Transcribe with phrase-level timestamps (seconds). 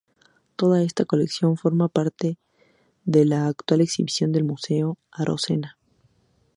[0.59, 2.39] Toda esta colección conforma parte
[3.05, 5.77] de la actual exhibición del Museo Arocena.